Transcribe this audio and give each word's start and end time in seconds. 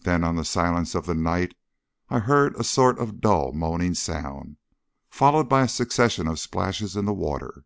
Then 0.00 0.24
on 0.24 0.36
the 0.36 0.46
silence 0.46 0.94
of 0.94 1.04
the 1.04 1.12
night 1.14 1.54
I 2.08 2.20
heard 2.20 2.56
a 2.56 2.64
sort 2.64 2.98
of 2.98 3.20
dull, 3.20 3.52
moaning 3.52 3.92
sound, 3.92 4.56
followed 5.10 5.46
by 5.50 5.60
a 5.64 5.68
succession 5.68 6.26
of 6.26 6.40
splashes 6.40 6.96
in 6.96 7.04
the 7.04 7.12
water. 7.12 7.64